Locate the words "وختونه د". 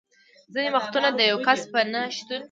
0.75-1.19